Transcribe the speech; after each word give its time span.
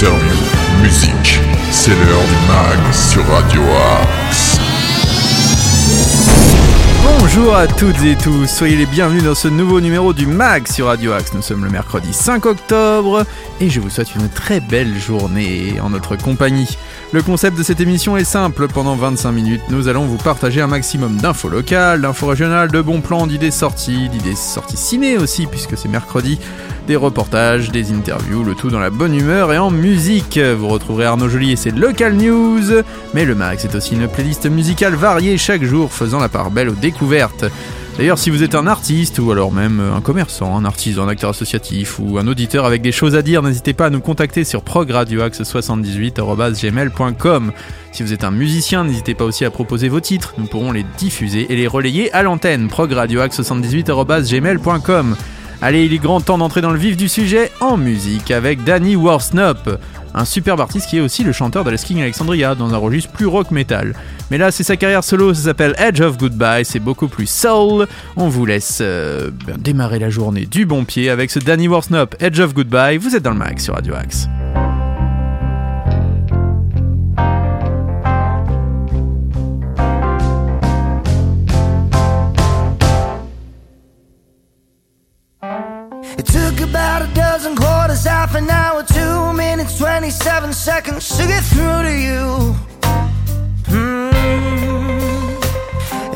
interviews, 0.00 0.82
musique. 0.82 1.40
C'est 1.70 1.90
l'heure 1.90 2.22
du 2.22 2.48
mag 2.48 2.92
sur 2.92 3.22
Radio 3.26 3.60
Axe. 4.00 4.58
Bonjour 7.04 7.54
à 7.54 7.66
toutes 7.66 8.02
et 8.02 8.16
tous, 8.16 8.46
soyez 8.46 8.76
les 8.76 8.86
bienvenus 8.86 9.24
dans 9.24 9.34
ce 9.34 9.48
nouveau 9.48 9.78
numéro 9.82 10.14
du 10.14 10.26
MAG 10.26 10.68
sur 10.68 10.86
Radio 10.86 11.12
Axe. 11.12 11.34
Nous 11.34 11.42
sommes 11.42 11.64
le 11.64 11.70
mercredi 11.70 12.14
5 12.14 12.46
octobre 12.46 13.26
et 13.60 13.68
je 13.68 13.78
vous 13.78 13.90
souhaite 13.90 14.14
une 14.14 14.30
très 14.30 14.60
belle 14.60 14.98
journée 14.98 15.74
en 15.82 15.90
notre 15.90 16.16
compagnie. 16.16 16.78
Le 17.12 17.22
concept 17.22 17.58
de 17.58 17.64
cette 17.64 17.80
émission 17.80 18.16
est 18.16 18.22
simple, 18.22 18.68
pendant 18.68 18.94
25 18.94 19.32
minutes, 19.32 19.62
nous 19.68 19.88
allons 19.88 20.06
vous 20.06 20.16
partager 20.16 20.60
un 20.60 20.68
maximum 20.68 21.16
d'infos 21.16 21.48
locales, 21.48 22.02
d'infos 22.02 22.28
régionales, 22.28 22.70
de 22.70 22.80
bons 22.80 23.00
plans, 23.00 23.26
d'idées 23.26 23.50
sorties, 23.50 24.08
d'idées 24.08 24.36
sorties 24.36 24.76
ciné 24.76 25.18
aussi 25.18 25.46
puisque 25.46 25.76
c'est 25.76 25.88
mercredi, 25.88 26.38
des 26.86 26.94
reportages, 26.94 27.72
des 27.72 27.90
interviews, 27.90 28.44
le 28.44 28.54
tout 28.54 28.70
dans 28.70 28.78
la 28.78 28.90
bonne 28.90 29.12
humeur 29.12 29.52
et 29.52 29.58
en 29.58 29.72
musique. 29.72 30.38
Vous 30.38 30.68
retrouverez 30.68 31.06
Arnaud 31.06 31.28
Joly 31.28 31.50
et 31.50 31.56
ses 31.56 31.72
local 31.72 32.14
news, 32.14 32.84
mais 33.12 33.24
le 33.24 33.34
MAG 33.34 33.58
c'est 33.58 33.74
aussi 33.74 33.94
une 33.94 34.06
playlist 34.06 34.46
musicale 34.46 34.94
variée 34.94 35.36
chaque 35.36 35.64
jour 35.64 35.92
faisant 35.92 36.20
la 36.20 36.28
part 36.28 36.52
belle 36.52 36.68
aux 36.68 36.74
découvertes. 36.74 37.44
D'ailleurs, 37.96 38.18
si 38.18 38.30
vous 38.30 38.42
êtes 38.42 38.54
un 38.54 38.66
artiste 38.66 39.18
ou 39.18 39.30
alors 39.30 39.52
même 39.52 39.80
un 39.80 40.00
commerçant, 40.00 40.56
un 40.56 40.64
artisan, 40.64 41.04
un 41.04 41.08
acteur 41.08 41.28
associatif 41.30 41.98
ou 41.98 42.16
un 42.18 42.26
auditeur 42.26 42.64
avec 42.64 42.80
des 42.82 42.92
choses 42.92 43.14
à 43.14 43.22
dire, 43.22 43.42
n'hésitez 43.42 43.74
pas 43.74 43.86
à 43.86 43.90
nous 43.90 44.00
contacter 44.00 44.44
sur 44.44 44.62
progradioaxe78.com. 44.62 47.52
Si 47.92 48.02
vous 48.02 48.14
êtes 48.14 48.24
un 48.24 48.30
musicien, 48.30 48.84
n'hésitez 48.84 49.14
pas 49.14 49.24
aussi 49.24 49.44
à 49.44 49.50
proposer 49.50 49.88
vos 49.88 50.00
titres, 50.00 50.34
nous 50.38 50.46
pourrons 50.46 50.72
les 50.72 50.86
diffuser 50.96 51.52
et 51.52 51.56
les 51.56 51.66
relayer 51.66 52.10
à 52.12 52.22
l'antenne 52.22 52.68
progradioaxe78.gmail.com. 52.68 55.16
Allez, 55.62 55.84
il 55.84 55.92
est 55.92 55.98
grand 55.98 56.22
temps 56.22 56.38
d'entrer 56.38 56.62
dans 56.62 56.70
le 56.70 56.78
vif 56.78 56.96
du 56.96 57.06
sujet 57.06 57.52
en 57.60 57.76
musique 57.76 58.30
avec 58.30 58.64
Danny 58.64 58.96
Warsnop, 58.96 59.78
un 60.14 60.24
superbe 60.24 60.60
artiste 60.60 60.88
qui 60.88 60.98
est 60.98 61.00
aussi 61.00 61.24
le 61.24 61.32
chanteur 61.32 61.64
de 61.64 61.70
la 61.70 61.76
Alexandria 61.98 62.54
dans 62.54 62.72
un 62.72 62.76
registre 62.76 63.10
plus 63.10 63.26
rock 63.26 63.50
metal. 63.50 63.94
Mais 64.30 64.38
là, 64.38 64.50
c'est 64.50 64.62
sa 64.62 64.76
carrière 64.76 65.02
solo, 65.02 65.34
ça 65.34 65.42
s'appelle 65.42 65.74
Edge 65.78 66.00
of 66.00 66.18
Goodbye, 66.18 66.64
c'est 66.64 66.78
beaucoup 66.78 67.08
plus 67.08 67.28
soul. 67.28 67.86
On 68.16 68.28
vous 68.28 68.46
laisse 68.46 68.78
euh, 68.80 69.30
ben, 69.46 69.56
démarrer 69.58 69.98
la 69.98 70.10
journée 70.10 70.46
du 70.46 70.66
bon 70.66 70.84
pied 70.84 71.10
avec 71.10 71.30
ce 71.30 71.38
Danny 71.38 71.68
Warsnop, 71.68 72.14
Edge 72.20 72.38
of 72.38 72.54
Goodbye. 72.54 72.96
Vous 72.96 73.16
êtes 73.16 73.22
dans 73.22 73.32
le 73.32 73.38
max 73.38 73.64
sur 73.64 73.74
Radio 73.74 73.94
Axe. 73.94 74.28
It 86.18 86.26
took 86.26 86.60
about 86.60 87.02
a 87.02 87.14
dozen 87.14 87.54
quarters, 87.56 88.04
half 88.04 88.34
an 88.34 88.50
hour, 88.50 88.82
two 88.82 89.32
minutes, 89.32 89.78
27 89.78 90.52
seconds 90.52 91.16
to 91.16 91.26
get 91.26 91.44
through 91.44 91.82
to 91.82 91.94
you. 92.08 92.54
Hmm. 93.66 94.10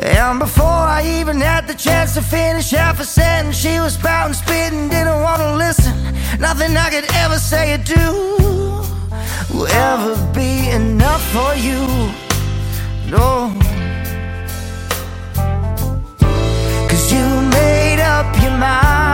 And 0.03 0.39
before 0.39 0.67
I 0.67 1.03
even 1.21 1.41
had 1.41 1.67
the 1.67 1.75
chance 1.75 2.15
to 2.15 2.23
finish 2.23 2.71
half 2.71 3.01
a 3.01 3.05
sentence, 3.05 3.57
she 3.57 3.79
was 3.81 3.95
spouting, 3.95 4.35
spitting, 4.35 4.89
didn't 4.89 5.23
want 5.23 5.41
to 5.41 5.57
listen. 5.57 5.95
Nothing 6.41 6.77
I 6.77 6.91
could 6.91 7.07
ever 7.15 7.39
say 7.39 7.75
or 7.75 7.79
do 7.79 8.35
will 9.53 9.69
ever 9.69 10.15
be 10.33 10.71
enough 10.71 11.23
for 11.33 11.55
you. 11.55 11.81
No. 13.09 13.53
Cause 16.89 17.13
you 17.13 17.25
made 17.51 18.01
up 18.01 18.43
your 18.43 18.57
mind. 18.59 19.14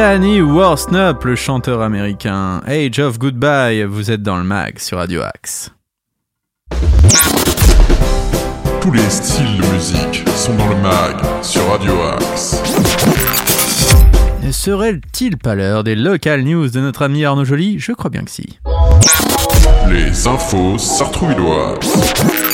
Danny 0.00 0.40
Worsnop, 0.40 1.26
le 1.26 1.36
chanteur 1.36 1.82
américain. 1.82 2.62
Age 2.66 2.98
of 3.00 3.18
Goodbye, 3.18 3.84
vous 3.84 4.10
êtes 4.10 4.22
dans 4.22 4.38
le 4.38 4.44
mag 4.44 4.78
sur 4.78 4.96
Radio 4.96 5.20
Axe. 5.20 5.72
Tous 8.80 8.92
les 8.92 9.10
styles 9.10 9.58
de 9.58 9.74
musique 9.74 10.26
sont 10.34 10.54
dans 10.54 10.68
le 10.68 10.76
mag 10.76 11.16
sur 11.42 11.68
Radio 11.68 11.92
Axe. 12.16 12.62
Ne 14.42 14.50
serait-il 14.50 15.36
pas 15.36 15.54
l'heure 15.54 15.84
des 15.84 15.96
local 15.96 16.44
news 16.44 16.70
de 16.70 16.80
notre 16.80 17.02
ami 17.02 17.26
Arnaud 17.26 17.44
Joly? 17.44 17.78
Je 17.78 17.92
crois 17.92 18.08
bien 18.08 18.24
que 18.24 18.30
si. 18.30 18.58
Les 19.90 20.26
infos 20.26 20.78
sartrouilloises. 20.78 22.49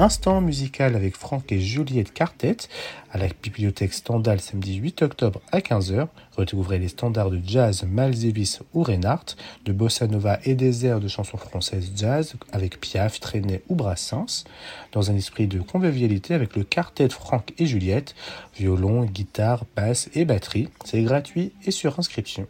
Instant 0.00 0.40
musical 0.40 0.96
avec 0.96 1.14
Franck 1.14 1.52
et 1.52 1.60
Juliette 1.60 2.14
Cartet 2.14 2.56
à 3.12 3.18
la 3.18 3.26
bibliothèque 3.42 3.92
Stendhal 3.92 4.40
samedi 4.40 4.76
8 4.76 5.02
octobre 5.02 5.42
à 5.52 5.58
15h. 5.58 6.08
Retrouverez 6.38 6.78
les 6.78 6.88
standards 6.88 7.30
de 7.30 7.38
jazz 7.44 7.84
Miles 7.86 8.18
Davis 8.18 8.62
ou 8.72 8.82
Reinhardt, 8.82 9.36
de 9.66 9.72
bossa 9.74 10.06
nova 10.06 10.38
et 10.46 10.54
des 10.54 10.86
airs 10.86 11.00
de 11.00 11.08
chansons 11.08 11.36
françaises 11.36 11.92
jazz 11.94 12.32
avec 12.50 12.80
Piaf, 12.80 13.20
Trenet 13.20 13.62
ou 13.68 13.74
Brassens, 13.74 14.44
dans 14.92 15.10
un 15.10 15.16
esprit 15.16 15.48
de 15.48 15.60
convivialité 15.60 16.32
avec 16.32 16.56
le 16.56 16.64
quartet 16.64 17.10
Franck 17.10 17.52
et 17.58 17.66
Juliette, 17.66 18.14
violon, 18.56 19.04
guitare, 19.04 19.66
basse 19.76 20.08
et 20.14 20.24
batterie. 20.24 20.70
C'est 20.86 21.02
gratuit 21.02 21.52
et 21.66 21.70
sur 21.70 21.98
inscription. 21.98 22.46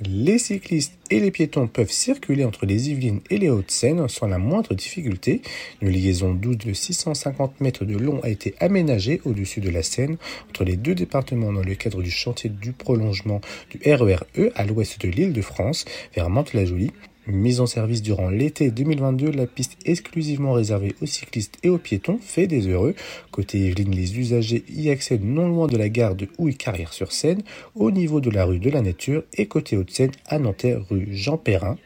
Les 0.00 0.38
cyclistes 0.38 0.98
et 1.10 1.20
les 1.20 1.30
piétons 1.30 1.68
peuvent 1.68 1.92
circuler 1.92 2.44
entre 2.44 2.66
les 2.66 2.90
Yvelines 2.90 3.20
et 3.30 3.38
les 3.38 3.50
Hauts-de-Seine 3.50 4.08
sans 4.08 4.26
la 4.26 4.38
moindre 4.38 4.74
difficulté. 4.74 5.42
Une 5.80 5.90
liaison 5.90 6.32
douce 6.34 6.58
de 6.58 6.72
650 6.72 7.60
mètres 7.60 7.84
de 7.84 7.96
long 7.96 8.20
a 8.22 8.30
été 8.30 8.54
aménagée 8.58 9.20
au-dessus 9.24 9.60
de 9.60 9.70
la 9.70 9.82
Seine 9.82 10.16
entre 10.48 10.64
les 10.64 10.76
deux 10.76 10.94
départements 10.94 11.52
dans 11.52 11.62
le 11.62 11.74
cadre 11.74 12.02
du 12.02 12.10
chantier 12.10 12.50
du 12.50 12.72
prolongement 12.72 13.40
du 13.70 13.78
RER 13.84 14.24
E 14.38 14.50
à 14.54 14.64
l'ouest 14.64 15.00
de 15.00 15.08
l'île 15.08 15.32
de 15.32 15.42
France 15.42 15.84
vers 16.14 16.30
Mantes-la-Jolie. 16.30 16.92
Mise 17.28 17.60
en 17.60 17.66
service 17.66 18.02
durant 18.02 18.30
l'été 18.30 18.72
2022, 18.72 19.30
la 19.30 19.46
piste 19.46 19.76
exclusivement 19.84 20.54
réservée 20.54 20.96
aux 21.00 21.06
cyclistes 21.06 21.56
et 21.62 21.68
aux 21.68 21.78
piétons 21.78 22.18
fait 22.20 22.48
des 22.48 22.66
heureux. 22.66 22.96
Côté 23.30 23.60
Yvelines, 23.60 23.94
les 23.94 24.18
usagers 24.18 24.64
y 24.68 24.90
accèdent 24.90 25.24
non 25.24 25.46
loin 25.46 25.68
de 25.68 25.76
la 25.76 25.88
gare 25.88 26.16
de 26.16 26.26
Houille-Carrière-sur-Seine, 26.38 27.42
au 27.76 27.92
niveau 27.92 28.20
de 28.20 28.28
la 28.28 28.44
rue 28.44 28.58
de 28.58 28.70
la 28.70 28.82
Nature, 28.82 29.22
et 29.34 29.46
côté 29.46 29.76
Haute-Seine, 29.76 30.10
à 30.26 30.40
Nanterre, 30.40 30.84
rue 30.90 31.10
Jean 31.12 31.36
Perrin. 31.36 31.78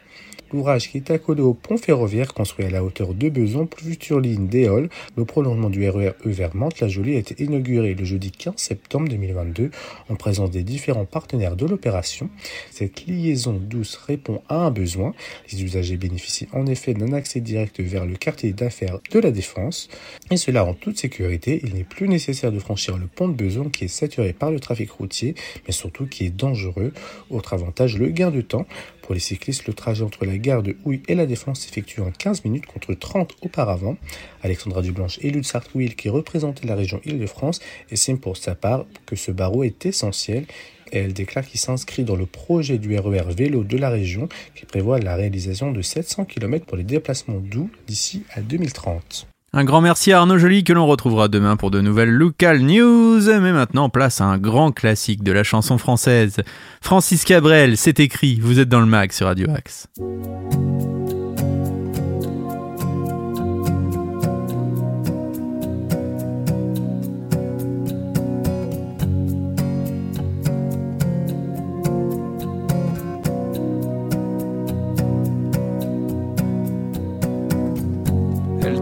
L'ouvrage 0.53 0.91
qui 0.91 0.99
est 0.99 1.11
accolé 1.11 1.43
au 1.43 1.55
pont 1.55 1.77
ferroviaire 1.77 2.33
construit 2.33 2.67
à 2.67 2.71
la 2.71 2.85
hauteur 2.85 3.15
de 3.15 3.29
Beson, 3.29 3.69
future 3.77 4.21
ligne 4.21 4.47
d'Éole, 4.47 4.89
le 5.17 5.25
prolongement 5.25 5.71
du 5.71 5.89
RER 5.89 6.13
E 6.25 6.29
vers 6.29 6.55
Mantes-la-Jolie 6.55 7.17
a 7.17 7.19
été 7.19 7.43
inauguré 7.43 7.95
le 7.95 8.05
jeudi 8.05 8.31
15 8.31 8.55
septembre 8.57 9.09
2022 9.09 9.71
en 10.09 10.15
présence 10.15 10.53
des 10.53 10.63
différents 10.63 11.05
partenaires 11.05 11.57
de 11.57 11.67
l'opération. 11.67 12.31
Cette 12.71 13.07
liaison 13.07 13.61
douce 13.61 13.97
répond 13.97 14.41
à 14.49 14.67
un 14.67 14.71
besoin. 14.71 15.15
Les 15.51 15.65
usagers 15.65 15.97
bénéficient 15.97 16.49
en 16.53 16.67
effet 16.67 16.95
d'un 16.95 17.13
accès 17.13 17.41
direct 17.41 17.81
vers 17.81 18.07
le 18.07 18.15
quartier 18.15 18.53
d'affaires 18.53 19.01
de 19.11 19.19
la 19.19 19.33
Défense 19.33 19.89
et 20.31 20.37
cela 20.37 20.65
en 20.65 20.75
toute 20.75 20.97
sécurité. 20.97 21.61
Il 21.65 21.75
n'est 21.75 21.85
plus 21.85 22.09
nécessaire 22.09 22.53
de 22.53 22.61
franchir 22.61 22.99
le 22.99 23.07
pont 23.07 23.29
de 23.29 23.35
Beson 23.35 23.69
qui 23.69 23.87
est 23.87 23.89
saturé 23.89 24.33
par 24.33 24.53
le 24.53 24.61
trafic 24.61 24.93
routier 24.93 25.35
mais 25.67 25.73
surtout 25.73 26.07
qui 26.07 26.27
est 26.27 26.31
dangereux. 26.31 26.93
Autre 27.31 27.53
avantage, 27.53 27.99
le 27.99 28.09
gain 28.09 28.31
de 28.31 28.43
temps. 28.43 28.67
Pour 29.07 29.15
les 29.15 29.21
cyclistes, 29.21 29.69
le 29.69 29.73
trajet 29.73 30.03
entre 30.03 30.25
la 30.25 30.37
gare 30.37 30.65
de 30.65 30.77
Houille 30.85 31.01
et 31.07 31.15
la 31.15 31.27
Défense 31.27 31.61
s'effectue 31.61 32.01
en 32.01 32.11
15 32.11 32.45
minutes 32.45 32.67
contre 32.67 32.93
30 32.93 33.37
auparavant. 33.41 33.97
Alexandra 34.43 34.83
Dublanche, 34.83 35.21
élue 35.23 35.43
de 35.43 35.47
Sartrouville 35.47 35.95
qui 35.95 36.09
représentait 36.09 36.67
la 36.67 36.75
région 36.75 37.01
Île-de-France, 37.05 37.61
estime 37.89 38.19
pour 38.19 38.37
sa 38.37 38.57
part 38.57 38.85
que 39.07 39.15
ce 39.15 39.31
barreau 39.31 39.63
est 39.63 39.87
essentiel 39.87 40.45
et 40.91 40.99
elle 40.99 41.13
déclare 41.13 41.47
qu'il 41.47 41.61
s'inscrit 41.61 42.03
dans 42.03 42.17
le 42.17 42.27
projet 42.27 42.79
du 42.79 42.99
RER 42.99 43.33
vélo 43.33 43.63
de 43.63 43.77
la 43.77 43.91
région 43.91 44.29
qui 44.57 44.67
prévoit 44.67 44.99
la 44.99 45.15
réalisation 45.15 45.71
de 45.71 45.83
700 45.83 46.25
km 46.25 46.67
pour 46.67 46.77
les 46.77 46.83
déplacements 46.83 47.39
doux 47.39 47.71
d'ici 47.87 48.25
à 48.35 48.41
2030. 48.41 49.29
Un 49.59 49.65
grand 49.65 49.81
merci 49.81 50.13
à 50.13 50.19
Arnaud 50.19 50.37
Joly 50.37 50.65
que 50.65 50.75
l'on 50.75 50.87
retrouvera 50.87 51.29
demain 51.29 51.57
pour 51.57 51.71
de 51.71 51.81
nouvelles 51.81 52.11
local 52.11 52.61
news. 52.61 53.23
Mais 53.25 53.53
maintenant, 53.53 53.89
place 53.89 54.21
à 54.21 54.27
un 54.27 54.37
grand 54.37 54.71
classique 54.71 55.23
de 55.23 55.33
la 55.33 55.45
chanson 55.45 55.79
française. 55.79 56.37
Francis 56.83 57.25
Cabrel, 57.25 57.79
c'est 57.79 57.99
écrit, 57.99 58.39
vous 58.39 58.61
êtes 58.61 58.69
dans 58.69 58.81
le 58.81 58.87
mag 58.87 59.13
sur 59.13 59.29
Radio 59.29 59.49
Axe. 59.51 59.89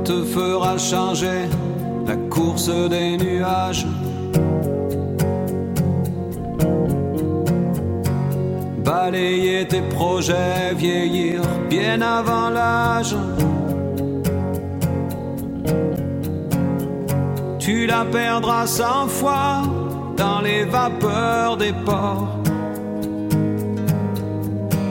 Te 0.04 0.22
fera 0.22 0.76
changer 0.76 1.48
la 2.06 2.16
course 2.28 2.68
des 2.68 3.16
nuages. 3.16 3.86
Balayer 8.84 9.66
tes 9.66 9.80
projets, 9.82 10.74
vieillir 10.76 11.40
bien 11.70 12.02
avant 12.02 12.50
l'âge. 12.50 13.16
Tu 17.58 17.86
la 17.86 18.04
perdras 18.04 18.66
cent 18.66 19.08
fois 19.08 19.62
dans 20.18 20.42
les 20.42 20.64
vapeurs 20.64 21.56
des 21.56 21.72
ports. 21.72 22.28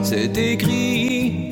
C'est 0.02 0.36
écrit. 0.38 1.43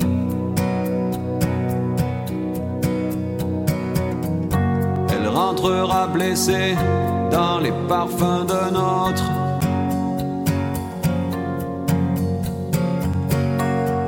Blessée 6.12 6.76
dans 7.30 7.60
les 7.60 7.72
parfums 7.88 8.44
d'un 8.46 8.74
autre. 8.74 9.24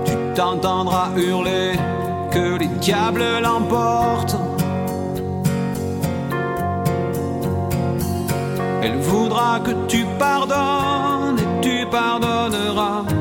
Tu 0.04 0.14
t'entendras 0.34 1.10
hurler 1.17 1.72
que 2.31 2.58
les 2.58 2.67
diables 2.81 3.24
l'emportent. 3.43 4.36
Elle 8.82 8.98
voudra 8.98 9.60
que 9.60 9.72
tu 9.86 10.05
pardonnes 10.19 11.38
et 11.38 11.60
tu 11.62 11.86
pardonneras. 11.90 13.13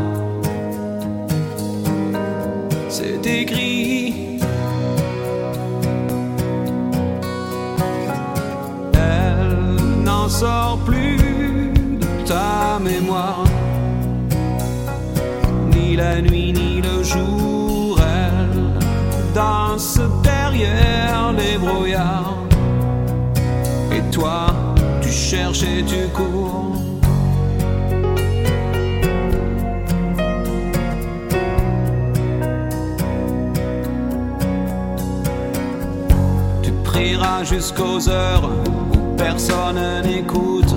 Plus 10.85 11.71
de 12.01 12.27
ta 12.27 12.77
mémoire. 12.77 13.45
Ni 15.73 15.95
la 15.95 16.21
nuit 16.21 16.51
ni 16.51 16.81
le 16.81 17.01
jour, 17.01 17.97
elle 18.01 19.33
danse 19.33 20.01
derrière 20.21 21.31
les 21.31 21.57
brouillards. 21.57 22.35
Et 23.93 24.01
toi, 24.12 24.47
tu 25.01 25.09
cherches 25.09 25.63
et 25.63 25.81
tu 25.85 26.09
cours. 26.13 26.75
Tu 36.62 36.71
prieras 36.83 37.45
jusqu'aux 37.45 38.09
heures 38.09 38.50
personne 39.24 39.82
n'écoute. 40.03 40.75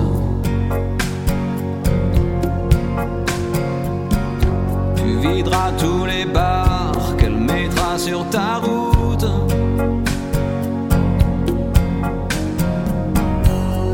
Tu 4.95 5.09
videras 5.27 5.71
tous 5.77 6.05
les 6.05 6.25
bars 6.25 7.15
qu'elle 7.17 7.39
mettra 7.53 7.97
sur 7.97 8.21
ta 8.29 8.49
route. 8.65 9.27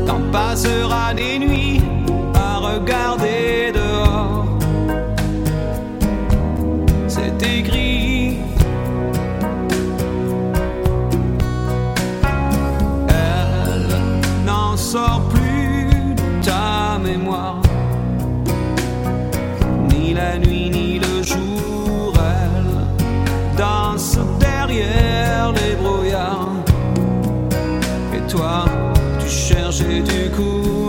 T'en 0.06 0.20
passeras 0.32 1.14
des 1.14 1.38
nuits 1.38 1.82
à 2.34 2.58
regarder 2.58 3.72
dehors. 3.74 3.83
Sort 14.94 15.22
plus 15.28 16.14
de 16.14 16.44
ta 16.44 17.00
mémoire. 17.02 17.60
Ni 19.88 20.14
la 20.14 20.38
nuit 20.38 20.70
ni 20.70 21.00
le 21.00 21.20
jour, 21.20 22.12
elle 22.16 23.56
danse 23.56 24.16
derrière 24.38 25.50
les 25.50 25.74
brouillards. 25.74 26.62
Et 28.14 28.22
toi, 28.30 28.66
tu 29.18 29.28
cherches 29.28 29.80
et 29.80 30.00
tu 30.04 30.30
cours, 30.30 30.83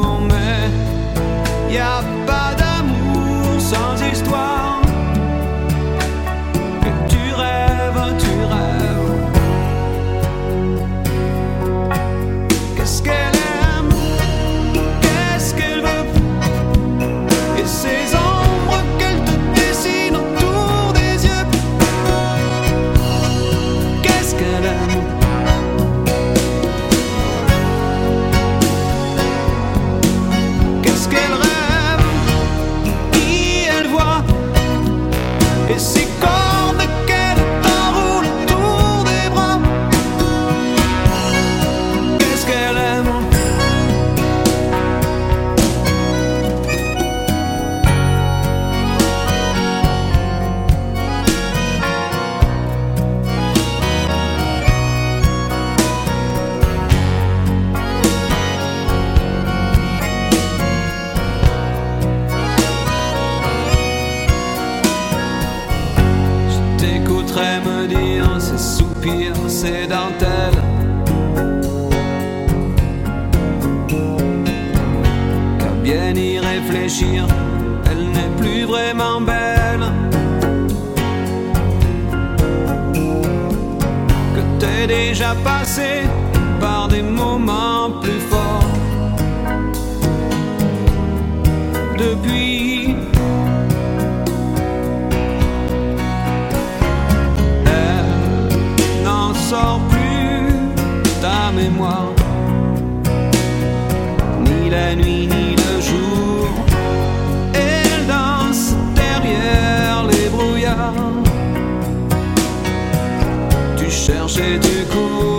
Tu 114.35 114.41
cherches 114.41 114.65
et 114.65 115.34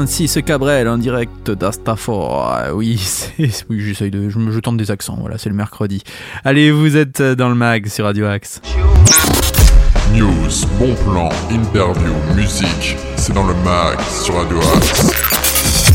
Francis 0.00 0.38
Cabrel 0.46 0.88
en 0.88 0.96
direct 0.96 1.50
d'Astafort. 1.50 2.50
Ah 2.50 2.74
Oui, 2.74 2.98
oui, 3.68 3.80
j'essaye 3.80 4.10
de, 4.10 4.30
je, 4.30 4.38
je 4.50 4.58
tente 4.58 4.78
des 4.78 4.90
accents. 4.90 5.18
Voilà, 5.20 5.36
c'est 5.36 5.50
le 5.50 5.54
mercredi. 5.54 6.02
Allez, 6.42 6.70
vous 6.70 6.96
êtes 6.96 7.20
dans 7.20 7.50
le 7.50 7.54
mag 7.54 7.86
sur 7.86 8.06
Radio 8.06 8.24
Axe. 8.24 8.62
News, 10.14 10.66
bon 10.78 10.94
plan, 11.04 11.28
interview, 11.50 12.14
musique, 12.34 12.96
c'est 13.16 13.34
dans 13.34 13.46
le 13.46 13.52
mag 13.62 14.00
sur 14.24 14.36
Radio 14.36 14.56
Axe. 14.74 15.39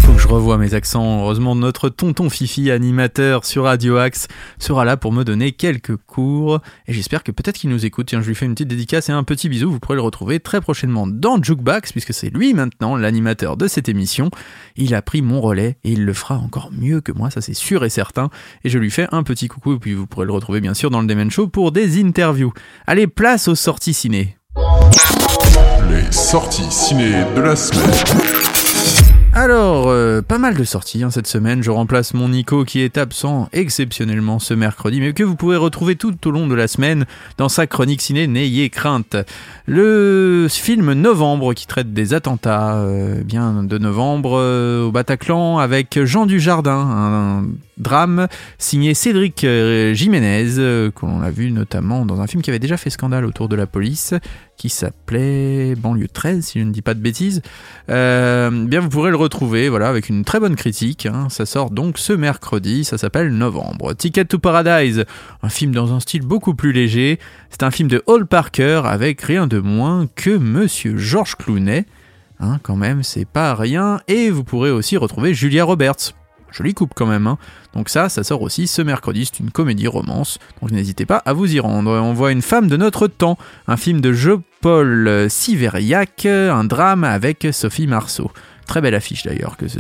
Faut 0.06 0.14
que 0.14 0.20
je 0.20 0.28
revoie 0.28 0.60
mes 0.60 0.76
accents. 0.76 1.22
Heureusement, 1.22 1.56
notre 1.56 1.90
tonton 1.90 2.30
Fifi, 2.30 2.70
animateur 2.70 3.44
sur 3.44 3.64
Radio 3.64 3.98
Axe, 3.98 4.28
sera 4.60 4.86
là 4.86 4.98
pour 4.98 5.12
me 5.12 5.24
donner 5.24 5.52
quelques 5.52 5.96
cours. 5.96 6.60
Et 6.88 6.94
j'espère 6.94 7.24
que 7.24 7.32
peut-être 7.32 7.58
qu'il 7.58 7.72
nous 7.72 7.88
écoute. 7.88 8.06
Tiens, 8.06 8.22
je 8.22 8.28
lui 8.28 8.36
fais 8.36 8.46
une 8.46 8.54
petite 8.54 8.68
dédicace 8.68 9.10
et 9.10 9.14
un 9.14 9.24
petit 9.24 9.50
bisou. 9.50 9.72
Vous 9.72 9.80
pourrez 9.80 9.96
le 9.96 10.04
retrouver 10.04 10.40
très 10.40 10.62
prochainement 10.62 11.08
dans 11.08 11.42
Jukebox, 11.42 11.92
puisque 11.92 12.14
c'est 12.14 12.30
lui 12.30 12.54
maintenant 12.54 12.96
l'animateur 12.96 13.58
de 13.58 13.68
cette 13.68 13.90
émission. 13.90 14.30
Il 14.76 14.94
a 14.94 15.02
pris 15.02 15.24
mon 15.24 15.42
relais 15.42 15.78
et 15.84 15.94
il 15.94 16.06
le 16.06 16.14
fera 16.14 16.36
encore 16.36 16.70
mieux 16.72 17.02
que 17.02 17.12
moi, 17.12 17.32
ça 17.32 17.42
c'est 17.42 17.56
sûr 17.56 17.84
et 17.84 17.90
certain. 17.90 18.30
Et 18.64 18.70
je 18.70 18.78
lui 18.78 18.92
fais 18.92 19.08
un 19.12 19.24
petit 19.24 19.48
coucou. 19.48 19.74
Et 19.74 19.80
puis 19.80 19.96
vous 19.96 20.06
pourrez 20.06 20.28
le 20.28 20.34
retrouver 20.34 20.62
bien 20.62 20.76
sûr 20.76 20.92
dans 20.92 21.02
le 21.02 21.08
Demen 21.08 21.32
Show 21.32 21.48
pour 21.48 21.72
des 21.72 22.00
interviews. 22.00 22.54
Allez, 22.86 23.08
place 23.08 23.48
aux 23.48 23.56
sorties 23.56 23.96
ciné. 23.96 24.38
Les 25.90 26.12
sorties 26.12 26.70
ciné 26.70 27.24
de 27.36 27.42
la 27.42 27.56
semaine. 27.56 28.55
Alors, 29.38 29.90
euh, 29.90 30.22
pas 30.22 30.38
mal 30.38 30.56
de 30.56 30.64
sorties 30.64 31.04
hein, 31.04 31.12
cette 31.12 31.28
semaine. 31.28 31.62
Je 31.62 31.70
remplace 31.70 32.14
mon 32.14 32.30
Nico 32.30 32.64
qui 32.64 32.80
est 32.80 32.98
absent 32.98 33.50
exceptionnellement 33.52 34.40
ce 34.40 34.54
mercredi, 34.54 35.02
mais 35.02 35.12
que 35.12 35.24
vous 35.24 35.36
pourrez 35.36 35.58
retrouver 35.58 35.98
tout 35.98 36.16
au 36.26 36.32
long 36.32 36.48
de 36.48 36.56
la 36.56 36.70
semaine 36.70 37.06
dans 37.38 37.50
sa 37.50 37.68
chronique 37.68 38.02
ciné 38.02 38.28
N'ayez 38.28 38.70
crainte. 38.70 39.18
Le 39.66 40.48
film 40.50 40.94
Novembre 40.94 41.54
qui 41.54 41.68
traite 41.68 41.92
des 41.92 42.14
attentats 42.14 42.78
euh, 42.78 43.24
bien 43.24 43.62
de 43.62 43.78
novembre 43.78 44.40
euh, 44.40 44.86
au 44.86 44.94
Bataclan 44.94 45.58
avec 45.58 46.02
Jean 46.06 46.26
Dujardin, 46.26 47.44
drame 47.78 48.28
signé 48.58 48.94
Cédric 48.94 49.44
euh, 49.44 49.94
Jiménez, 49.94 50.58
euh, 50.58 50.92
que 50.92 51.06
l'on 51.06 51.22
a 51.22 51.30
vu 51.32 51.52
notamment 51.52 52.06
dans 52.06 52.22
un 52.22 52.28
film 52.28 52.42
qui 52.42 52.50
avait 52.50 52.60
déjà 52.60 52.78
fait 52.78 52.90
scandale 52.90 53.26
autour 53.26 53.50
de 53.50 53.56
la 53.56 53.68
police, 53.68 54.14
qui 54.58 54.70
s'appelait 54.70 55.76
Banlieue 55.76 56.08
13, 56.08 56.46
si 56.46 56.60
je 56.60 56.64
ne 56.66 56.72
dis 56.72 56.82
pas 56.82 56.94
de 56.94 57.00
bêtises. 57.00 57.42
Euh, 57.90 58.50
bien, 58.66 58.80
vous 58.80 58.90
pourrez 58.90 59.12
le 59.12 59.18
retrouver, 59.18 59.70
voilà, 59.70 59.90
avec 59.90 60.10
une 60.10 60.24
très 60.24 60.40
bonne 60.40 60.56
critique. 60.56 61.06
hein. 61.06 61.28
Ça 61.30 61.46
sort 61.46 61.72
donc 61.72 61.98
ce 61.98 62.14
mercredi, 62.14 62.84
ça 62.84 62.98
s'appelle 62.98 63.30
Novembre. 63.30 63.94
Ticket 63.94 64.26
to 64.26 64.40
Paradise, 64.40 65.06
un 65.44 65.50
film 65.50 65.74
dans 65.74 65.94
un 65.94 66.00
style 66.00 66.22
beaucoup 66.22 66.56
plus 66.56 66.72
léger. 66.72 67.20
C'est 67.50 67.64
un 67.64 67.72
film 67.72 67.90
de 67.90 68.04
Hall 68.08 68.26
Parker 68.26 68.82
avec 68.86 69.22
rien 69.22 69.48
de 69.48 69.60
moins 69.60 70.08
que 70.16 70.38
Monsieur 70.38 70.98
Georges 70.98 71.36
Clooney. 71.36 71.86
Hein, 72.40 72.60
quand 72.64 72.76
même, 72.76 73.04
c'est 73.04 73.26
pas 73.26 73.56
rien. 73.56 74.02
Et 74.08 74.30
vous 74.30 74.44
pourrez 74.44 74.72
aussi 74.72 74.98
retrouver 74.98 75.34
Julia 75.34 75.64
Roberts. 75.64 76.14
Jolie 76.56 76.74
coupe 76.74 76.94
quand 76.96 77.06
même. 77.06 77.28
Hein. 77.28 77.38
Donc 77.74 77.90
ça, 77.90 78.10
ça 78.10 78.24
sort 78.24 78.42
aussi 78.42 78.68
ce 78.68 78.82
mercredi. 78.82 79.26
C'est 79.26 79.40
une 79.40 79.52
comédie 79.52 79.88
romance. 79.88 80.40
Donc 80.62 80.72
n'hésitez 80.72 81.06
pas 81.06 81.18
à 81.18 81.34
vous 81.34 81.54
y 81.54 81.60
rendre. 81.60 81.92
On 81.92 82.14
voit 82.14 82.32
une 82.32 82.42
femme 82.42 82.68
de 82.68 82.78
notre 82.78 83.08
temps. 83.08 83.38
Un 83.68 83.78
film 83.78 84.02
de 84.02 84.14
Jean-Paul 84.14 85.30
Siveriac. 85.30 86.26
Un 86.26 86.64
drame 86.64 87.04
avec 87.04 87.48
Sophie 87.52 87.88
Marceau. 87.88 88.32
Très 88.68 88.82
belle 88.82 88.96
affiche 88.96 89.22
d'ailleurs 89.22 89.58
que 89.58 89.68
ce, 89.68 89.78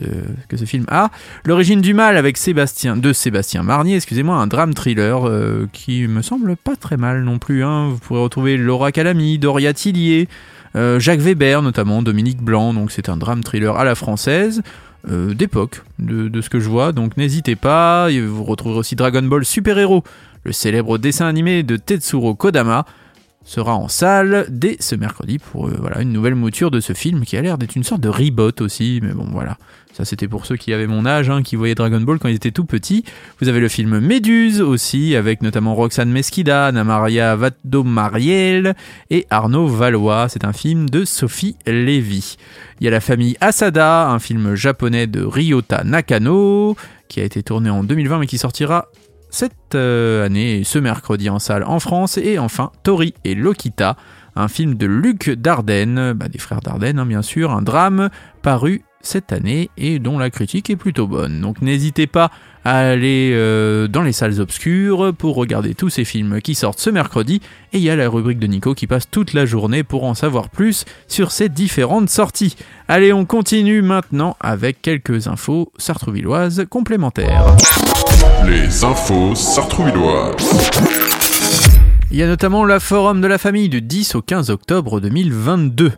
que 0.48 0.58
ce 0.58 0.65
film 0.65 0.86
a. 0.89 1.10
L'origine 1.44 1.82
du 1.82 1.96
mal 1.96 2.17
avec 2.17 2.38
Sébastien, 2.38 2.96
de 2.96 3.13
Sébastien 3.13 3.63
Marnier, 3.63 3.96
excusez-moi, 3.96 4.36
un 4.36 4.46
drame 4.46 4.75
thriller 4.75 5.27
euh, 5.27 5.67
qui 5.74 6.08
me 6.08 6.22
semble 6.22 6.55
pas 6.55 6.75
très 6.75 6.96
mal 6.96 7.24
non 7.24 7.39
plus. 7.39 7.63
hein. 7.63 7.89
Vous 7.89 7.98
pourrez 7.98 8.22
retrouver 8.22 8.58
Laura 8.58 8.91
Calamy, 8.91 9.39
Doria 9.39 9.74
Tillier, 9.74 10.29
euh, 10.75 11.00
Jacques 11.00 11.22
Weber 11.22 11.63
notamment, 11.63 12.03
Dominique 12.03 12.44
Blanc, 12.44 12.75
donc 12.75 12.91
c'est 12.91 13.10
un 13.10 13.17
drame 13.17 13.44
thriller 13.44 13.75
à 13.75 13.86
la 13.86 13.96
française. 13.96 14.62
Euh, 15.10 15.34
d'époque, 15.34 15.84
de, 16.00 16.42
ce 16.42 16.50
que 16.50 16.60
je 16.60 16.70
vois, 16.70 16.92
donc 16.92 17.18
n'hésitez 17.18 17.56
pas, 17.56 18.10
vous 18.12 18.44
retrouverez 18.44 18.80
aussi 18.80 18.96
Dragon 18.96 19.22
Ball 19.22 19.46
Super 19.46 19.78
Hero, 19.78 20.04
le 20.44 20.52
célèbre 20.52 20.98
dessin 20.98 21.26
animé 21.28 21.64
de 21.64 21.78
Tetsuro 21.78 22.36
Kodama, 22.36 22.86
sera 23.46 23.75
en 23.75 23.88
salle 23.88 24.48
dès 24.50 24.75
ce 24.80 24.96
mercredi 24.96 25.38
pour 25.40 25.68
euh, 25.68 26.02
une 26.02 26.12
nouvelle 26.12 26.36
mouture 26.36 26.72
de 26.72 26.80
ce 26.80 26.94
film 26.94 27.24
qui 27.24 27.38
a 27.38 27.42
l'air 27.42 27.58
d'être 27.58 27.75
une 27.75 27.84
sorte 27.84 28.02
de 28.02 28.10
reboot 28.10 28.60
aussi, 28.60 29.00
mais 29.04 29.14
bon 29.14 29.28
voilà, 29.32 29.58
ça 29.94 30.04
c'était 30.04 30.28
pour 30.28 30.48
ceux 30.48 30.58
qui 30.58 30.74
avaient 30.74 30.88
mon 30.88 31.06
âge, 31.06 31.30
hein, 31.30 31.44
qui 31.44 31.56
voyaient 31.56 31.75
Dragon 31.75 32.02
Ball 32.02 32.18
quand 32.18 32.28
ils 32.28 32.36
étaient 32.36 32.52
tout 32.52 32.66
petits. 32.66 33.06
Vous 33.40 33.48
avez 33.48 33.60
le 33.60 33.70
film 33.70 34.00
Méduse 34.00 34.62
aussi, 34.62 35.16
avec 35.16 35.44
notamment 35.44 35.75
Roxane 35.75 36.10
Mesquida, 36.10 36.68
Anna 36.68 36.84
Maria 36.84 37.36
Vado-Mariel 37.36 38.75
et 39.12 39.28
Arnaud 39.30 39.68
Valois. 39.68 40.28
C'est 40.28 40.44
un 40.44 40.54
film 40.54 40.90
de 40.90 41.06
Sophie 41.06 41.56
Lévy. 41.68 42.38
Il 42.82 42.86
y 42.86 42.88
a 42.88 42.92
La 42.92 43.00
famille 43.00 43.38
Asada, 43.42 44.10
un 44.10 44.20
film 44.20 44.56
japonais 44.56 45.06
de 45.08 45.24
Ryota 45.24 45.84
Nakano, 45.84 46.75
qui 47.08 47.22
a 47.22 47.24
été 47.24 47.44
tourné 47.44 47.70
en 47.70 47.84
2020 47.84 48.20
mais 48.20 48.28
qui 48.28 48.40
sortira 48.40 48.90
cette 49.36 49.75
euh, 49.75 50.25
année, 50.25 50.63
ce 50.63 50.80
mercredi 50.80 51.30
en 51.30 51.39
salle 51.39 51.65
en 51.65 51.82
France. 51.82 52.18
Et 52.18 52.39
enfin, 52.39 52.72
Tori 52.84 53.13
et 53.25 53.36
Lokita, 53.36 53.98
un 54.38 54.48
film 54.48 54.75
de 54.75 54.86
Luc 54.86 55.30
Dardenne, 55.30 56.13
bah, 56.13 56.30
des 56.30 56.39
frères 56.39 56.62
Dardenne 56.62 57.00
hein, 57.00 57.06
bien 57.06 57.22
sûr, 57.22 57.51
un 57.51 57.62
drame 57.62 58.10
paru 58.42 58.84
cette 59.01 59.34
année 59.34 59.70
et 59.77 60.00
dont 60.00 60.18
la 60.18 60.30
critique 60.30 60.70
est 60.70 60.77
plutôt 60.77 61.06
bonne. 61.06 61.42
Donc 61.42 61.62
n'hésitez 61.62 62.08
pas 62.08 62.32
à 62.63 62.77
aller 62.77 63.32
euh, 63.34 63.89
dans 63.89 64.04
les 64.04 64.13
salles 64.13 64.39
obscures 64.39 65.13
pour 65.13 65.36
regarder 65.36 65.75
tous 65.75 65.89
ces 65.89 66.06
films 66.06 66.42
qui 66.42 66.56
sortent 66.56 66.80
ce 66.80 66.89
mercredi 66.89 67.42
et 67.74 67.77
il 67.77 67.84
y 67.84 67.89
a 67.89 67.98
la 67.98 68.08
rubrique 68.08 68.39
de 68.39 68.48
Nico 68.48 68.74
qui 68.74 68.88
passe 68.88 69.10
toute 69.12 69.34
la 69.34 69.46
journée 69.46 69.84
pour 69.84 70.06
en 70.06 70.13
savoir 70.13 70.50
plus 70.50 70.86
sur 71.10 71.32
ces 71.32 71.50
différentes 71.50 72.10
sorties. 72.10 72.56
Allez, 72.88 73.12
on 73.12 73.25
continue 73.25 73.82
maintenant 73.82 74.38
avec 74.39 74.82
quelques 74.82 75.27
infos 75.27 75.74
sartrouvilloises 75.77 76.65
complémentaires. 76.70 77.46
Les 78.48 78.84
infos 78.84 79.34
sartrouvilloises. 79.34 80.36
Il 82.12 82.18
y 82.18 82.24
a 82.24 82.28
notamment 82.28 82.64
la 82.64 82.80
forum 82.80 83.20
de 83.20 83.28
la 83.28 83.38
famille 83.38 83.70
du 83.70 83.82
10 83.82 84.16
au 84.16 84.22
15 84.22 84.52
octobre 84.52 85.00
2022. 85.00 85.92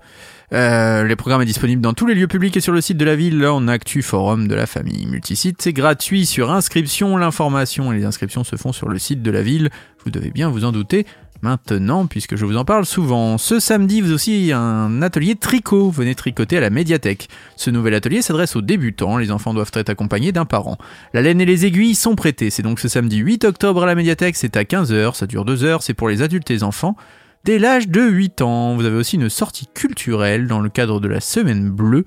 Euh, 0.53 1.03
le 1.03 1.15
programme 1.17 1.41
est 1.41 1.45
disponible 1.45 1.81
dans 1.81 1.93
tous 1.93 2.05
les 2.05 2.15
lieux 2.15 2.27
publics 2.27 2.55
et 2.55 2.61
sur 2.61 2.71
le 2.71 2.79
site 2.79 2.97
de 2.97 3.03
la 3.03 3.17
ville 3.17 3.45
en 3.45 3.67
Actu 3.67 4.01
Forum 4.01 4.47
de 4.47 4.55
la 4.55 4.65
famille. 4.65 5.05
Multisite, 5.07 5.61
c'est 5.61 5.73
gratuit 5.73 6.25
sur 6.25 6.51
inscription. 6.51 7.17
L'information 7.17 7.91
et 7.91 7.97
les 7.97 8.05
inscriptions 8.05 8.45
se 8.45 8.55
font 8.55 8.71
sur 8.71 8.87
le 8.87 8.97
site 8.97 9.21
de 9.21 9.31
la 9.31 9.41
ville. 9.41 9.69
Vous 10.05 10.11
devez 10.11 10.31
bien 10.31 10.49
vous 10.49 10.63
en 10.63 10.71
douter. 10.71 11.05
Maintenant, 11.41 12.07
puisque 12.07 12.35
je 12.35 12.45
vous 12.45 12.57
en 12.57 12.65
parle 12.65 12.85
souvent, 12.85 13.37
ce 13.37 13.59
samedi, 13.59 14.01
vous 14.01 14.11
aussi 14.11 14.51
un 14.53 15.01
atelier 15.01 15.35
tricot. 15.35 15.91
Venez 15.91 16.15
tricoter 16.15 16.57
à 16.57 16.61
la 16.61 16.69
médiathèque. 16.69 17.29
Ce 17.55 17.69
nouvel 17.69 17.93
atelier 17.93 18.21
s'adresse 18.21 18.55
aux 18.55 18.61
débutants. 18.61 19.17
Les 19.17 19.31
enfants 19.31 19.53
doivent 19.53 19.71
être 19.73 19.89
accompagnés 19.89 20.31
d'un 20.31 20.45
parent. 20.45 20.77
La 21.13 21.21
laine 21.21 21.39
et 21.39 21.45
les 21.45 21.65
aiguilles 21.65 21.95
sont 21.95 22.15
prêtées. 22.15 22.49
C'est 22.49 22.63
donc 22.63 22.79
ce 22.79 22.87
samedi 22.87 23.17
8 23.17 23.45
octobre 23.45 23.83
à 23.83 23.85
la 23.85 23.95
médiathèque. 23.95 24.35
C'est 24.35 24.57
à 24.57 24.63
15h. 24.63 25.15
Ça 25.15 25.27
dure 25.27 25.45
2 25.45 25.63
heures. 25.63 25.83
C'est 25.83 25.93
pour 25.93 26.09
les 26.09 26.21
adultes 26.21 26.49
et 26.49 26.55
les 26.55 26.63
enfants. 26.63 26.95
Dès 27.43 27.59
l'âge 27.59 27.87
de 27.87 28.01
8 28.01 28.41
ans, 28.41 28.75
vous 28.75 28.85
avez 28.85 28.97
aussi 28.97 29.15
une 29.15 29.29
sortie 29.29 29.67
culturelle 29.73 30.47
dans 30.47 30.59
le 30.59 30.69
cadre 30.69 30.99
de 30.99 31.07
la 31.07 31.21
Semaine 31.21 31.69
Bleue. 31.69 32.03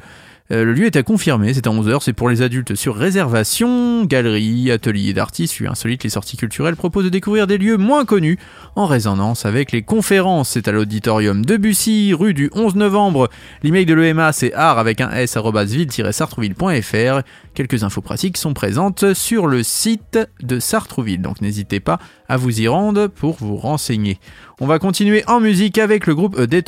Euh, 0.53 0.65
le 0.65 0.73
lieu 0.73 0.87
est 0.87 0.97
à 0.97 1.03
confirmer, 1.05 1.55
c'est 1.55 1.67
à 1.67 1.71
11h, 1.71 1.99
c'est 2.01 2.13
pour 2.13 2.29
les 2.29 2.43
adultes 2.43 2.75
sur 2.75 2.97
réservation, 2.97 4.05
galeries, 4.05 4.73
ateliers 4.73 5.13
d'artistes, 5.13 5.63
insolites, 5.69 6.03
les 6.03 6.11
sorties 6.11 6.37
culturelles 6.37 6.75
proposent 6.75 7.05
de 7.05 7.09
découvrir 7.11 7.47
des 7.47 7.57
lieux 7.57 7.77
moins 7.77 8.05
connus 8.05 8.37
en 8.75 8.87
résonance 8.87 9.47
avec 9.47 9.71
les 9.71 9.83
conférences. 9.83 10.51
C'est 10.51 10.67
à 10.67 10.73
l'auditorium 10.73 11.45
de 11.45 11.57
Bussy, 11.57 12.15
rue 12.15 12.35
du 12.35 12.51
11 12.53 12.75
novembre. 12.75 13.29
L'email 13.63 13.87
de 13.87 13.95
l'EMA 13.95 14.33
c'est 14.33 14.53
art 14.53 14.79
avec 14.79 15.01
un 15.01 15.11
s 15.11 15.37
ville-sartrouville.fr. 15.37 17.23
Quelques 17.55 17.85
infos 17.85 18.01
pratiques 18.01 18.37
sont 18.37 18.55
présentes 18.55 19.15
sur 19.15 19.47
le 19.47 19.63
site 19.63 20.19
de 20.43 20.59
Sartrouville, 20.59 21.23
donc 21.23 21.41
n'hésitez 21.41 21.79
pas 21.79 21.99
à 22.31 22.37
vous 22.37 22.61
y 22.61 22.69
rendre 22.69 23.09
pour 23.09 23.39
vous 23.41 23.57
renseigner. 23.57 24.21
On 24.61 24.69
va 24.69 24.79
continuer 24.79 25.25
en 25.27 25.41
musique 25.41 25.79
avec 25.79 26.07
le 26.07 26.15
groupe 26.15 26.39
A 26.39 26.47
Day. 26.47 26.63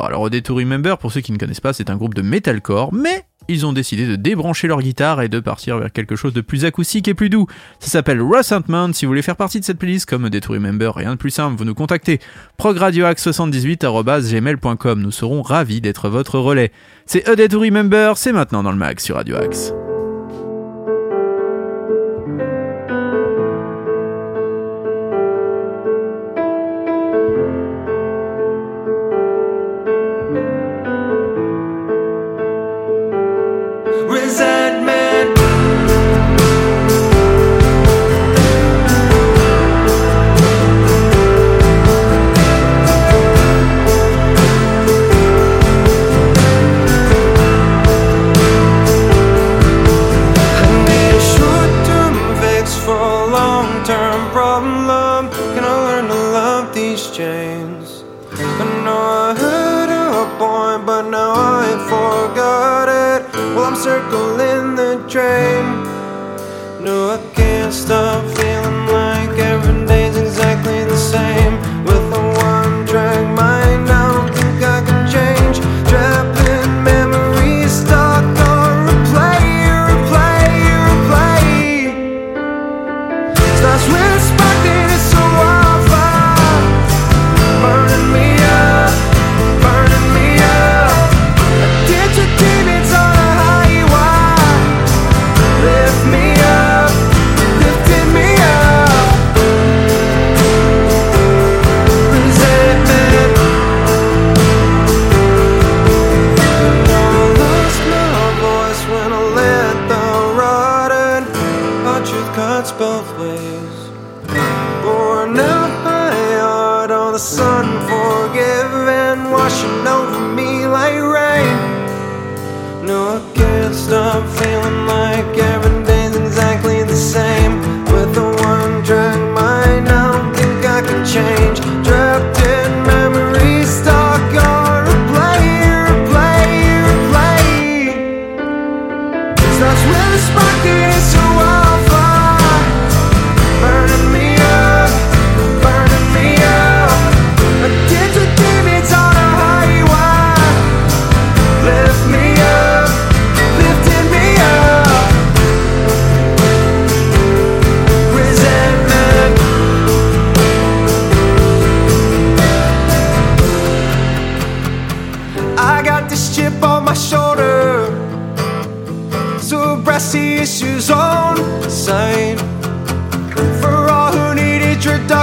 Alors 0.00 0.26
A 0.26 0.30
Day 0.30 0.42
to 0.42 0.56
Remember, 0.56 0.98
pour 0.98 1.12
ceux 1.12 1.20
qui 1.20 1.30
ne 1.30 1.38
connaissent 1.38 1.60
pas, 1.60 1.72
c'est 1.72 1.90
un 1.90 1.96
groupe 1.96 2.14
de 2.14 2.22
metalcore, 2.22 2.92
mais 2.92 3.22
ils 3.46 3.64
ont 3.64 3.72
décidé 3.72 4.08
de 4.08 4.16
débrancher 4.16 4.66
leur 4.66 4.82
guitare 4.82 5.22
et 5.22 5.28
de 5.28 5.38
partir 5.38 5.78
vers 5.78 5.92
quelque 5.92 6.16
chose 6.16 6.32
de 6.32 6.40
plus 6.40 6.64
acoustique 6.64 7.06
et 7.06 7.14
plus 7.14 7.30
doux. 7.30 7.46
Ça 7.78 7.88
s'appelle 7.88 8.20
Resentment. 8.20 8.92
Si 8.92 9.06
vous 9.06 9.10
voulez 9.10 9.22
faire 9.22 9.36
partie 9.36 9.60
de 9.60 9.64
cette 9.64 9.78
playlist 9.78 10.08
comme 10.08 10.28
Day 10.28 10.40
to 10.40 10.52
rien 10.52 11.12
de 11.12 11.16
plus 11.16 11.30
simple, 11.30 11.54
vous 11.56 11.64
nous 11.64 11.74
contactez 11.74 12.18
progradioax78.gmail.com. 12.58 15.00
Nous 15.00 15.12
serons 15.12 15.42
ravis 15.42 15.80
d'être 15.80 16.08
votre 16.08 16.40
relais. 16.40 16.72
C'est 17.06 17.28
A 17.28 17.36
Day 17.36 17.46
to 17.46 17.60
Remember, 17.60 18.14
c'est 18.16 18.32
maintenant 18.32 18.64
dans 18.64 18.72
le 18.72 18.78
mag 18.78 18.98
sur 18.98 19.14
Radio 19.14 19.36
Axe. 19.36 19.72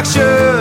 structure. 0.05 0.52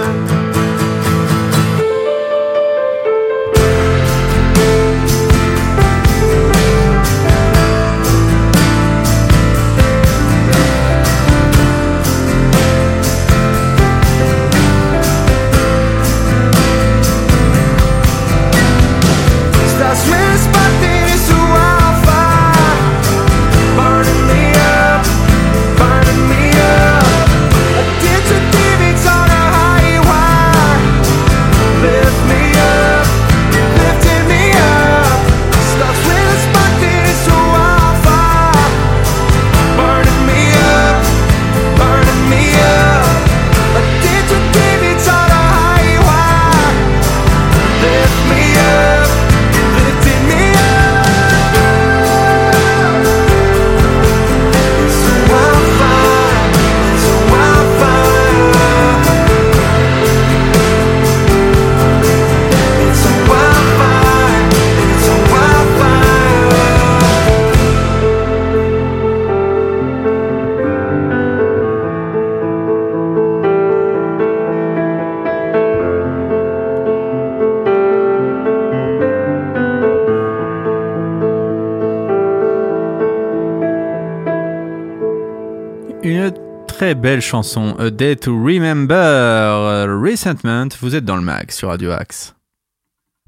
Très 86.93 87.01
belle 87.01 87.23
chanson, 87.23 87.75
A 87.79 87.89
Day 87.89 88.17
to 88.17 88.37
Remember, 88.37 89.89
Resentment, 89.99 90.69
vous 90.83 90.95
êtes 90.95 91.07
dans 91.07 91.17
le 91.17 91.23
mag 91.23 91.51
sur 91.51 91.69
Radio 91.69 91.91
Axe. 91.91 92.35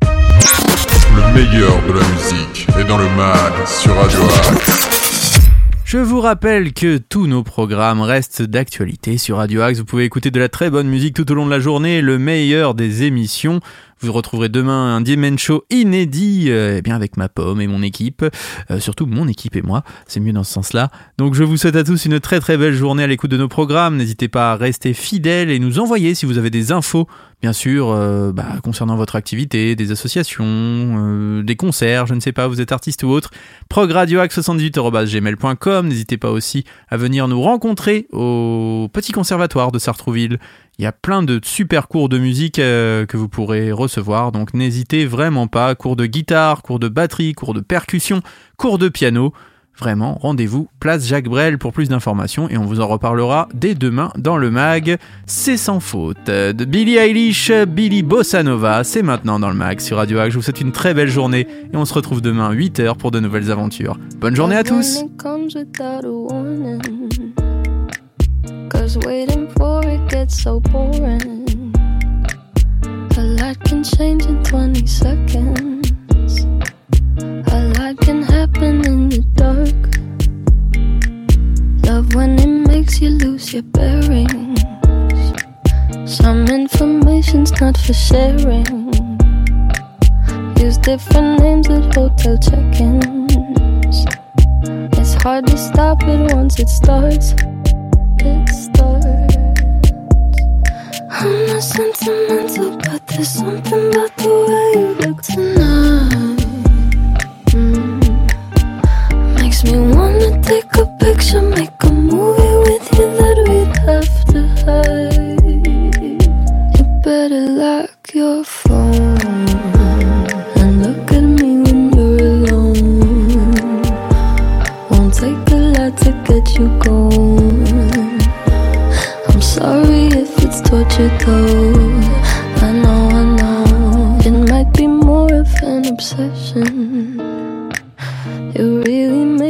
Le 0.02 1.32
meilleur 1.32 1.74
de 1.86 1.92
la 1.94 2.06
musique 2.08 2.66
est 2.78 2.84
dans 2.84 2.98
le 2.98 3.08
mag 3.16 3.52
sur 3.66 3.94
Radio 3.94 4.20
Axe. 4.50 5.40
Je 5.86 5.96
vous 5.96 6.20
rappelle 6.20 6.74
que 6.74 6.98
tous 6.98 7.26
nos 7.26 7.42
programmes 7.42 8.02
restent 8.02 8.42
d'actualité 8.42 9.16
sur 9.16 9.38
Radio 9.38 9.62
Axe. 9.62 9.78
Vous 9.78 9.86
pouvez 9.86 10.04
écouter 10.04 10.30
de 10.30 10.40
la 10.40 10.50
très 10.50 10.68
bonne 10.68 10.88
musique 10.88 11.14
tout 11.14 11.32
au 11.32 11.34
long 11.34 11.46
de 11.46 11.50
la 11.50 11.60
journée, 11.60 12.02
le 12.02 12.18
meilleur 12.18 12.74
des 12.74 13.04
émissions. 13.04 13.60
Vous 14.04 14.12
retrouverez 14.12 14.50
demain 14.50 14.96
un 14.96 15.00
Diamond 15.00 15.38
Show 15.38 15.64
inédit 15.70 16.48
euh, 16.48 16.76
eh 16.76 16.82
bien 16.82 16.94
avec 16.94 17.16
ma 17.16 17.30
pomme 17.30 17.62
et 17.62 17.66
mon 17.66 17.82
équipe, 17.82 18.22
euh, 18.70 18.78
surtout 18.78 19.06
mon 19.06 19.26
équipe 19.28 19.56
et 19.56 19.62
moi, 19.62 19.82
c'est 20.06 20.20
mieux 20.20 20.34
dans 20.34 20.44
ce 20.44 20.52
sens-là. 20.52 20.90
Donc 21.16 21.32
je 21.32 21.42
vous 21.42 21.56
souhaite 21.56 21.76
à 21.76 21.84
tous 21.84 22.04
une 22.04 22.20
très 22.20 22.38
très 22.38 22.58
belle 22.58 22.74
journée 22.74 23.02
à 23.02 23.06
l'écoute 23.06 23.30
de 23.30 23.38
nos 23.38 23.48
programmes. 23.48 23.96
N'hésitez 23.96 24.28
pas 24.28 24.52
à 24.52 24.56
rester 24.56 24.92
fidèles 24.92 25.50
et 25.50 25.58
nous 25.58 25.78
envoyer 25.78 26.14
si 26.14 26.26
vous 26.26 26.36
avez 26.36 26.50
des 26.50 26.70
infos, 26.70 27.08
bien 27.40 27.54
sûr, 27.54 27.88
euh, 27.88 28.30
bah, 28.30 28.44
concernant 28.62 28.96
votre 28.96 29.16
activité, 29.16 29.74
des 29.74 29.90
associations, 29.90 31.42
des 31.42 31.56
concerts, 31.56 32.06
je 32.06 32.12
ne 32.12 32.20
sais 32.20 32.32
pas, 32.32 32.46
vous 32.46 32.60
êtes 32.60 32.72
artiste 32.72 33.04
ou 33.04 33.08
autre. 33.08 33.30
progradioaxe78.gmail.com. 33.70 35.88
N'hésitez 35.88 36.18
pas 36.18 36.30
aussi 36.30 36.64
à 36.90 36.98
venir 36.98 37.26
nous 37.26 37.40
rencontrer 37.40 38.06
au 38.12 38.90
Petit 38.92 39.12
Conservatoire 39.12 39.72
de 39.72 39.78
Sartrouville. 39.78 40.38
Il 40.78 40.82
y 40.82 40.86
a 40.86 40.92
plein 40.92 41.22
de 41.22 41.40
super 41.44 41.86
cours 41.86 42.08
de 42.08 42.18
musique 42.18 42.58
euh, 42.58 43.06
que 43.06 43.16
vous 43.16 43.28
pourrez 43.28 43.70
recevoir, 43.70 44.32
donc 44.32 44.54
n'hésitez 44.54 45.06
vraiment 45.06 45.46
pas. 45.46 45.74
Cours 45.76 45.94
de 45.94 46.06
guitare, 46.06 46.62
cours 46.62 46.80
de 46.80 46.88
batterie, 46.88 47.32
cours 47.32 47.54
de 47.54 47.60
percussion, 47.60 48.22
cours 48.56 48.78
de 48.78 48.88
piano. 48.88 49.32
Vraiment, 49.76 50.14
rendez-vous 50.14 50.68
place 50.78 51.06
Jacques 51.06 51.28
Brel 51.28 51.58
pour 51.58 51.72
plus 51.72 51.88
d'informations 51.88 52.48
et 52.48 52.56
on 52.56 52.64
vous 52.64 52.80
en 52.80 52.86
reparlera 52.86 53.48
dès 53.54 53.74
demain 53.74 54.12
dans 54.16 54.36
le 54.36 54.50
mag. 54.50 54.98
C'est 55.26 55.56
sans 55.56 55.80
faute. 55.80 56.26
De 56.26 56.64
Billie 56.64 56.96
Eilish, 56.96 57.50
Billy 57.68 58.02
Bossa 58.02 58.44
Nova, 58.44 58.84
c'est 58.84 59.02
maintenant 59.02 59.40
dans 59.40 59.48
le 59.48 59.56
mag 59.56 59.80
sur 59.80 59.96
Radio 59.96 60.18
Axe. 60.18 60.32
Je 60.32 60.38
vous 60.38 60.42
souhaite 60.42 60.60
une 60.60 60.72
très 60.72 60.94
belle 60.94 61.10
journée 61.10 61.48
et 61.72 61.76
on 61.76 61.84
se 61.84 61.94
retrouve 61.94 62.20
demain 62.20 62.54
8h 62.54 62.96
pour 62.96 63.10
de 63.10 63.18
nouvelles 63.18 63.50
aventures. 63.50 63.98
Bonne 64.20 64.36
journée 64.36 64.56
à 64.56 64.62
tous! 64.62 65.04
Cause 68.74 68.98
waiting 68.98 69.48
for 69.52 69.86
it 69.86 70.10
gets 70.10 70.42
so 70.42 70.58
boring. 70.58 71.72
A 73.16 73.22
lot 73.22 73.56
can 73.64 73.84
change 73.84 74.26
in 74.26 74.42
20 74.42 74.86
seconds. 74.86 75.90
A 77.22 77.72
lot 77.78 77.96
can 77.98 78.22
happen 78.24 78.84
in 78.84 79.08
the 79.08 79.22
dark. 79.34 79.80
Love 81.86 82.14
when 82.14 82.36
it 82.38 82.68
makes 82.68 83.00
you 83.00 83.10
lose 83.10 83.54
your 83.54 83.62
bearings. 83.62 84.60
Some 86.04 86.48
information's 86.48 87.52
not 87.60 87.78
for 87.78 87.94
sharing. 87.94 88.92
Use 90.58 90.78
different 90.78 91.40
names 91.40 91.70
at 91.70 91.94
hotel 91.94 92.36
check 92.38 92.80
ins. 92.80 94.04
It's 94.98 95.14
hard 95.22 95.46
to 95.46 95.56
stop 95.56 96.02
it 96.02 96.34
once 96.34 96.58
it 96.58 96.68
starts 96.68 97.34
it 98.24 98.48
starts. 98.48 99.36
I'm 101.10 101.46
not 101.46 101.62
sentimental, 101.62 102.76
but 102.78 103.06
there's 103.06 103.28
something 103.28 103.88
about 103.88 104.16
the 104.16 104.28
way 104.48 104.80
you 104.80 104.94
look 105.06 105.22
tonight. 105.22 105.63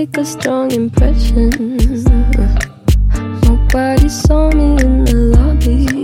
Make 0.05 0.19
a 0.19 0.25
strong 0.25 0.71
impression. 0.73 1.49
Nobody 3.45 4.09
saw 4.11 4.51
me 4.51 4.77
in 4.83 5.05
the 5.07 5.14
lobby. 5.33 6.04